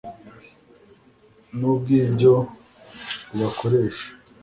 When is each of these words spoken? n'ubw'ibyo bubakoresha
n'ubw'ibyo 1.57 2.33
bubakoresha 3.29 4.07